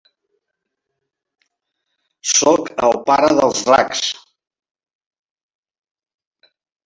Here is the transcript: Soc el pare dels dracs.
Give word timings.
Soc 2.29 2.71
el 2.87 2.97
pare 3.11 3.29
dels 3.41 3.61
dracs. 3.69 4.01